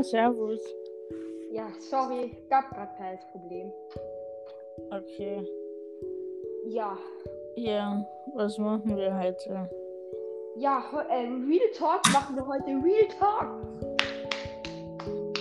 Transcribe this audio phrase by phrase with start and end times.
[0.00, 0.60] Ja, servus.
[1.52, 3.70] Ja, sorry, gab gerade kleines Problem.
[4.90, 5.46] Okay.
[6.64, 6.96] Ja,
[7.56, 8.02] Ja,
[8.34, 9.68] was machen wir heute?
[10.56, 12.64] ja, ähm, Real Talk machen wir heute.
[12.82, 13.60] Real Talk.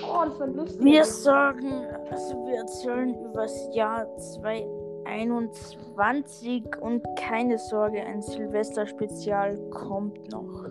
[0.03, 0.83] Oh, das war lustig.
[0.83, 10.29] Wir sagen, also wir erzählen über das Jahr 2021 und keine Sorge, ein Silvester-Spezial kommt
[10.33, 10.65] noch.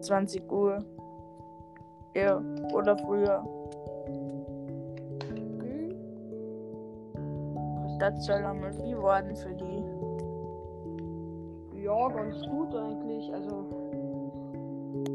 [0.00, 0.78] 20 Uhr.
[2.14, 2.42] Ja,
[2.74, 3.44] oder früher.
[5.28, 5.94] hm?
[7.98, 9.84] Das soll einmal wie worden für die.
[11.82, 13.32] ja, ganz gut eigentlich.
[13.32, 13.64] Also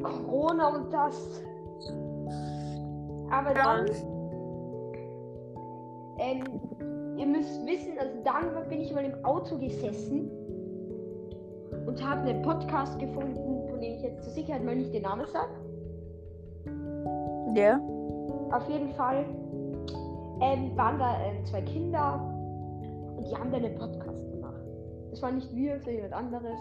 [0.04, 1.44] Corona und das.
[3.30, 3.90] Aber dann,
[6.18, 6.44] ähm,
[7.18, 10.32] ihr müsst wissen, also dann bin ich mal im Auto gesessen
[11.96, 15.26] und habe einen Podcast gefunden, von dem ich jetzt zur Sicherheit mal nicht den Namen
[15.28, 15.54] sage.
[17.56, 17.80] Ja?
[18.52, 19.26] Auf jeden Fall
[20.42, 22.20] ähm, waren da ähm, zwei Kinder
[23.16, 24.62] und die haben da einen Podcast gemacht.
[25.12, 26.60] Das war nicht wir, sondern jemand anderes.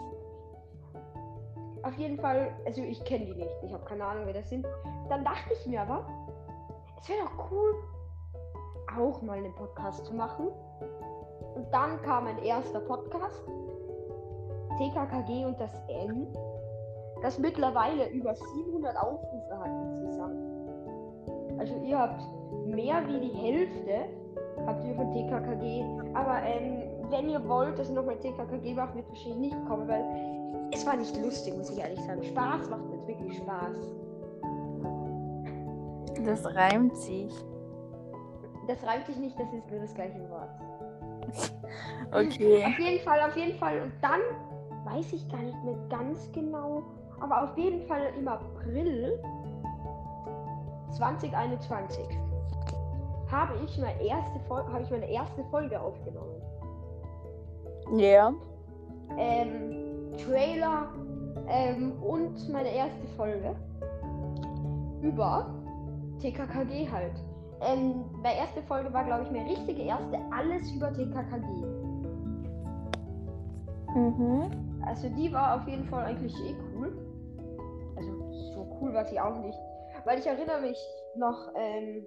[1.83, 4.65] Auf jeden Fall, also ich kenne die nicht, ich habe keine Ahnung, wer das sind.
[5.09, 6.07] Dann dachte ich mir aber,
[7.01, 7.75] es wäre doch cool,
[8.97, 10.47] auch mal einen Podcast zu machen.
[11.55, 13.43] Und dann kam mein erster Podcast,
[14.77, 16.27] TKKG und das N,
[17.21, 20.55] das mittlerweile über 700 Aufrufe hat insgesamt.
[21.57, 22.21] Also ihr habt
[22.65, 24.09] mehr wie die Hälfte
[24.65, 25.83] habt ihr von TKKG.
[26.13, 30.03] Aber ähm, wenn ihr wollt, dass ich nochmal TKKG mache, wird wahrscheinlich nicht kommen, weil
[30.71, 32.23] es war nicht lustig, muss ich ehrlich sagen.
[32.23, 33.77] Spaß macht jetzt wirklich Spaß.
[36.23, 37.31] Das reimt sich.
[38.67, 40.49] Das reimt sich nicht, das ist nur das gleiche Wort.
[42.11, 42.63] Okay.
[42.63, 43.81] Auf jeden Fall, auf jeden Fall.
[43.81, 44.21] Und dann
[44.85, 46.83] weiß ich gar nicht mehr ganz genau,
[47.19, 49.19] aber auf jeden Fall im April
[50.91, 52.05] 2021
[53.31, 56.41] habe ich, meine erste Fol habe ich meine erste Folge aufgenommen.
[57.97, 58.33] Ja.
[59.17, 60.87] ähm, Trailer
[61.47, 63.55] ähm, und meine erste Folge
[65.01, 65.53] über
[66.19, 67.13] TKKG halt.
[67.61, 71.45] Ähm, meine erste Folge war, glaube ich, meine richtige erste, alles über TKKG.
[73.95, 74.51] Mhm.
[74.85, 76.97] Also die war auf jeden Fall eigentlich eh cool.
[77.95, 79.57] Also so cool war sie auch nicht.
[80.05, 80.77] Weil ich erinnere mich
[81.15, 82.05] noch, ähm,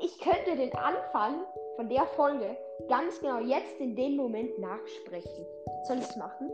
[0.00, 1.44] ich könnte den Anfang
[1.76, 2.56] von der Folge
[2.88, 5.46] ganz genau jetzt in dem Moment nachsprechen.
[5.86, 6.50] Soll ich es machen?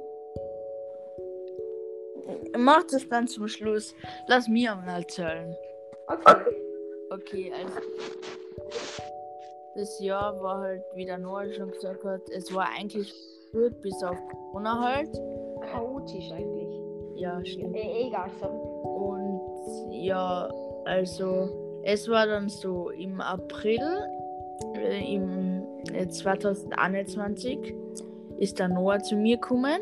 [2.57, 3.95] Mach das dann zum Schluss.
[4.27, 5.57] Lass mir mal erzählen.
[6.07, 6.37] Okay.
[7.11, 7.81] Okay, also.
[9.75, 13.15] Das Jahr war halt, wie der Noah schon gesagt hat, es war eigentlich
[13.53, 15.15] gut, bis auf Corona halt.
[15.71, 16.81] Chaotisch eigentlich.
[17.17, 17.75] Ja, stimmt.
[17.75, 18.57] Äh, egal, sorry.
[18.85, 20.49] Und ja,
[20.85, 23.81] also, es war dann so im April,
[24.77, 27.75] äh, im äh, 2021,
[28.39, 29.81] ist der Noah zu mir gekommen.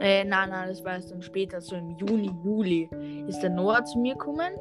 [0.00, 2.88] Äh, nein, nein, das war erst dann später, so im Juni, Juli,
[3.26, 4.52] ist der Noah zu mir gekommen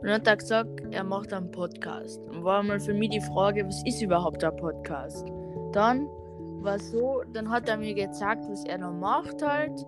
[0.00, 2.20] und hat er gesagt, er macht einen Podcast.
[2.30, 5.26] Und war mal für mich die Frage, was ist überhaupt ein Podcast?
[5.72, 6.08] Dann
[6.62, 9.86] war so, dann hat er mir gezeigt, was er noch macht halt.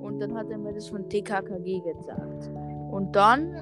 [0.00, 2.50] Und dann hat er mir das von TKKG gezeigt.
[2.90, 3.54] Und dann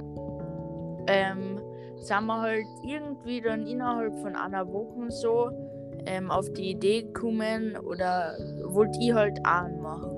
[1.09, 1.61] ähm,
[1.97, 5.51] sind wir halt irgendwie dann innerhalb von einer Woche so
[6.07, 8.35] ähm, auf die Idee gekommen oder
[8.67, 10.11] wollte ich halt auch machen.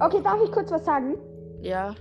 [0.00, 1.16] Okay, darf ich kurz was sagen?
[1.60, 1.94] Ja.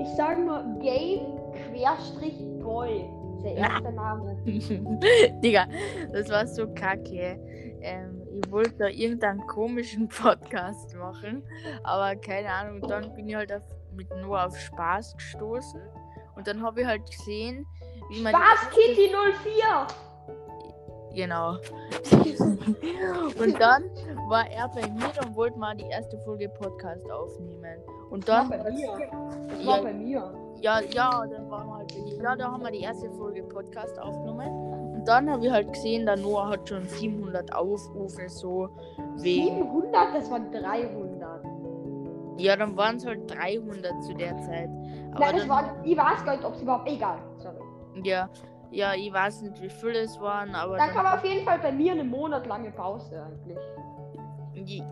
[0.00, 1.38] Ich sage nur Game
[1.70, 3.08] Querstrich Boy.
[3.44, 4.36] Der erste Name.
[5.42, 5.66] Digga,
[6.12, 7.38] das war so kacke.
[7.82, 11.42] Ähm, ich wollte da irgendeinen komischen Podcast machen,
[11.84, 12.80] aber keine Ahnung.
[12.88, 13.62] Dann bin ich halt auf,
[13.94, 15.80] mit nur auf Spaß gestoßen
[16.36, 17.66] und dann habe ich halt gesehen,
[18.10, 18.32] wie man.
[18.34, 19.10] erste- Kitty
[19.44, 19.86] 04?
[21.14, 21.52] Genau.
[23.40, 23.84] und dann
[24.28, 27.78] war er bei mir und wollte mal die erste Folge Podcast aufnehmen.
[28.10, 28.50] Und dann.
[28.50, 28.92] Das war bei mir.
[29.48, 29.66] Das Ja.
[29.68, 30.34] war bei mir.
[30.60, 32.22] Ja, ja, dann waren wir halt bei dir.
[32.22, 34.67] Ja, da haben wir die erste Folge Podcast aufgenommen.
[35.08, 38.68] Dann habe ich halt gesehen, der Noah hat schon 700 Aufrufe, so
[39.16, 39.56] wegen.
[39.56, 40.14] 700?
[40.14, 41.44] Das waren 300.
[42.36, 44.68] Ja, dann waren es halt 300 zu der Zeit.
[45.12, 45.70] Aber Nein, das waren.
[45.82, 46.86] Ich weiß gar nicht, ob es überhaupt.
[46.90, 47.56] Egal, sorry.
[48.04, 48.28] ja,
[48.70, 50.76] ja, ich weiß nicht, wie viele es waren, aber.
[50.76, 53.58] Dann dann- kam auf jeden Fall bei mir eine monatlange Pause eigentlich.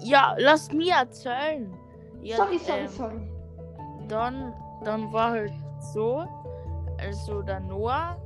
[0.00, 1.76] ja, lass mir erzählen.
[2.22, 3.20] Ja, sorry, sorry, ähm, sorry.
[4.08, 5.52] dann, dann war halt
[5.92, 6.24] so,
[6.98, 8.16] also der Noah,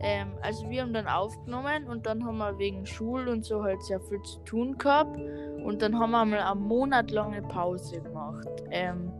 [0.00, 3.82] ähm, also wir haben dann aufgenommen und dann haben wir wegen Schul und so halt
[3.82, 5.18] sehr viel zu tun gehabt
[5.64, 8.48] und dann haben wir mal eine monatlange Pause gemacht.
[8.70, 9.12] Ähm,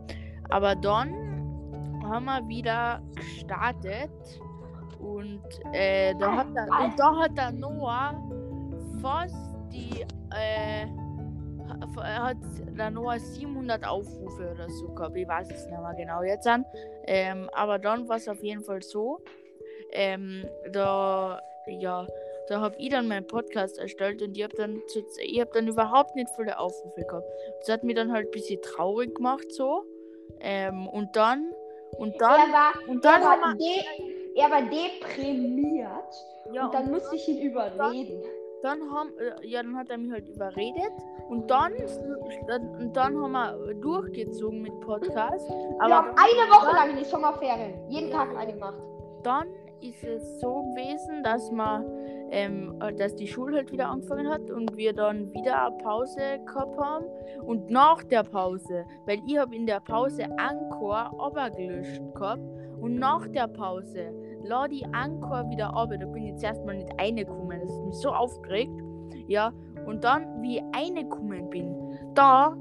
[0.49, 1.13] aber dann
[2.03, 4.09] haben wir wieder gestartet.
[4.99, 5.41] Und,
[5.73, 8.13] äh, da, hat der, und da hat der Noah
[9.01, 9.35] fast
[9.71, 10.01] die.
[10.35, 10.85] Äh,
[11.69, 12.37] ha- hat
[12.77, 15.15] der Noah 700 Aufrufe oder so gehabt.
[15.15, 16.65] Ich weiß es nicht mehr genau jetzt an.
[17.05, 19.21] Ähm, aber dann war es auf jeden Fall so.
[19.91, 22.05] Ähm, da, ja,
[22.47, 24.81] da habe ich dann meinen Podcast erstellt und ich habe dann,
[25.23, 27.27] ich hab dann überhaupt nicht viele Aufrufe gehabt.
[27.59, 29.83] Das hat mich dann halt ein bisschen traurig gemacht so.
[30.41, 31.51] Ähm, und dann,
[31.97, 36.13] und Er dann, war, und er dann war, haben wir, de, er war deprimiert
[36.51, 38.23] ja, und dann musste ich ihn überreden.
[38.61, 40.91] Dann haben, äh, ja, dann hat er mich halt überredet
[41.29, 41.73] und dann,
[42.79, 45.47] und dann haben wir durchgezogen mit Podcast.
[45.49, 48.77] Wir Aber haben eine Woche lang in die Sommerferien jeden Tag eine gemacht.
[49.23, 49.47] dann
[49.81, 51.85] ist es so gewesen, dass man,
[52.31, 56.39] ähm, äh, dass die Schule halt wieder angefangen hat und wir dann wieder eine Pause
[56.45, 57.05] gehabt haben.
[57.45, 61.11] Und nach der Pause, weil ich habe in der Pause Anchor
[61.55, 62.41] gelöscht gehabt
[62.81, 65.89] und nach der Pause lade ich Anchor wieder ab.
[65.91, 67.59] Da bin ich jetzt erstmal nicht reingekommen.
[67.61, 68.81] Das ist mich so aufgeregt.
[69.27, 69.51] Ja,
[69.85, 71.75] und dann, wie ich reingekommen bin,
[72.13, 72.55] da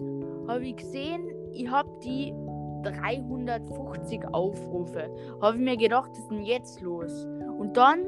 [0.47, 2.35] habe ich gesehen, ich habe die
[2.83, 5.09] 350 Aufrufe.
[5.41, 7.27] Habe ich mir gedacht, was ist denn jetzt los?
[7.59, 8.07] Und dann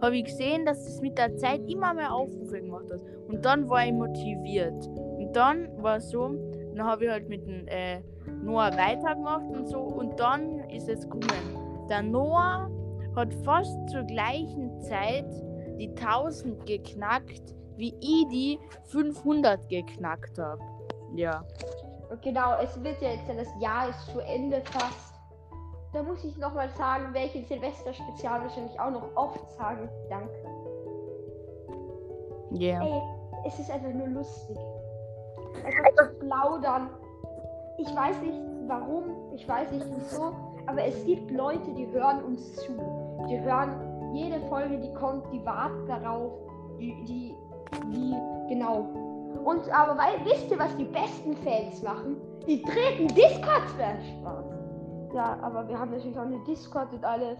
[0.00, 3.00] habe ich gesehen, dass es mit der Zeit immer mehr Aufrufe gemacht hat.
[3.28, 4.86] Und dann war ich motiviert.
[4.96, 6.34] Und dann war es so,
[6.74, 8.00] dann habe ich halt mit dem äh,
[8.42, 9.80] Noah weitergemacht und so.
[9.80, 11.86] Und dann ist es gekommen.
[11.88, 12.70] Der Noah
[13.16, 15.26] hat fast zur gleichen Zeit
[15.78, 20.60] die 1000 geknackt, wie ich die 500 geknackt habe.
[21.14, 21.44] Ja.
[22.10, 25.14] Und genau, es wird ja jetzt, das Jahr ist zu Ende fast.
[25.92, 29.88] Da muss ich nochmal sagen, welche Silvester-Spezial wahrscheinlich auch noch oft sagen.
[30.08, 30.34] Danke.
[32.50, 32.82] Ja.
[32.82, 33.02] Ey,
[33.46, 34.58] es ist einfach nur lustig.
[35.64, 36.90] Einfach zu plaudern.
[37.78, 40.32] Ich weiß nicht warum, ich weiß nicht wieso,
[40.66, 42.72] aber es gibt Leute, die hören uns zu.
[43.28, 46.32] Die hören jede Folge, die kommt, die warten darauf.
[46.78, 47.34] Die, die,
[47.92, 48.14] die,
[48.48, 49.07] genau.
[49.44, 52.16] Und aber weil, wisst ihr, was die besten Fans machen?
[52.46, 54.44] Die treten Discord Spaß.
[55.14, 57.38] Ja, aber wir haben natürlich auch eine Discord und alles.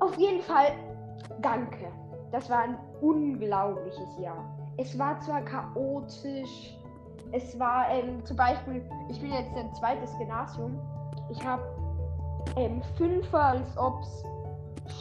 [0.00, 0.72] Auf jeden Fall,
[1.40, 1.86] danke.
[2.30, 4.44] Das war ein unglaubliches Jahr.
[4.76, 6.76] Es war zwar chaotisch,
[7.32, 10.78] es war ähm, zum Beispiel, ich bin jetzt ein zweites Gymnasium.
[11.30, 11.62] Ich habe
[12.56, 14.24] ähm, Fünfer, als ob es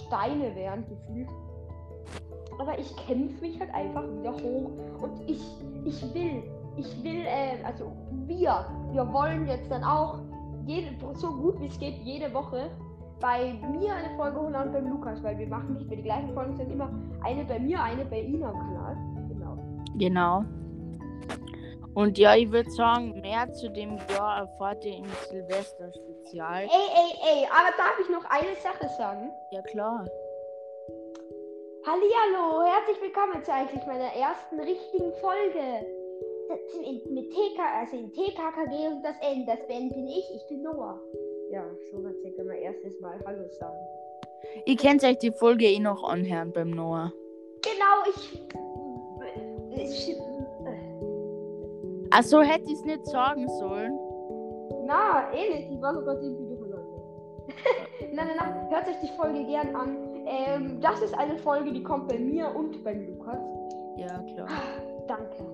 [0.06, 1.30] Steine wären gefühlt.
[2.60, 4.72] Aber ich kämpfe mich halt einfach wieder hoch
[5.02, 5.42] und ich,
[5.86, 6.44] ich will,
[6.78, 7.92] ich will, äh, also
[8.26, 10.20] wir, wir wollen jetzt dann auch
[10.66, 12.70] jede, so gut wie es geht jede Woche
[13.20, 16.34] bei mir eine Folge holen und beim Lukas, weil wir machen nicht mehr die gleichen
[16.34, 16.90] Folgen, sondern immer
[17.24, 18.98] eine bei mir, eine bei ihm am Kanal.
[19.30, 19.58] Genau.
[19.98, 20.44] Genau.
[21.94, 26.64] Und ja, ich würde sagen, mehr zu dem Jahr erfahrt ihr im Silvester-Spezial.
[26.64, 29.30] Ey, ey, ey, aber darf ich noch eine Sache sagen?
[29.52, 30.06] Ja, klar.
[31.86, 35.86] Hallihallo, herzlich willkommen zu eigentlich meiner ersten richtigen Folge.
[36.48, 40.48] Das in, mit TK, also in TKKG und das N, das Ben bin ich, ich
[40.48, 40.98] bin Noah.
[41.52, 43.76] Ja, so wird circa mein erstes Mal Hallo sagen.
[44.66, 47.12] Ihr könnt euch die Folge eh noch anhören beim Noah.
[47.62, 48.42] Genau, ich.
[49.76, 50.18] ich
[52.12, 54.00] Achso, hätte ich es nicht sagen sollen.
[54.86, 56.86] na, eh nicht, ich war sogar 10 Minuten lang.
[58.14, 60.13] nein, nein, nein, hört euch die Folge gern an.
[60.34, 63.38] Ähm, das ist eine Folge, die kommt bei mir und beim Lukas.
[63.98, 64.48] Ja, klar.
[65.08, 65.46] Danke.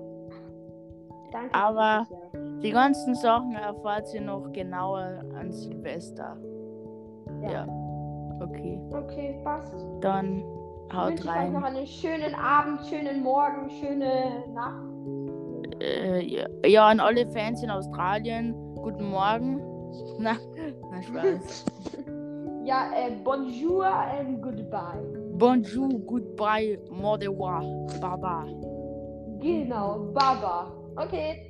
[1.32, 1.54] Danke.
[1.54, 2.06] Aber-.
[2.62, 6.36] Die ganzen Sachen erfahrt ihr noch genauer an Silvester.
[7.42, 7.66] Ja.
[8.42, 9.74] Okay, Okay, passt.
[10.00, 10.38] dann
[10.88, 11.76] Ich haut wünsche euch noch rein.
[11.76, 14.84] einen schönen Abend, schönen Morgen, schöne Nacht.
[15.82, 19.60] Äh, ja, ja, an alle Fans in Australien, guten Morgen.
[20.18, 20.36] Na,
[20.90, 21.64] na Spaß.
[22.62, 25.02] Ja, äh, bonjour and goodbye.
[25.32, 27.60] Bonjour, goodbye, Modewa,
[28.00, 28.44] Baba.
[29.40, 30.72] Genau, Baba.
[30.96, 31.49] Okay.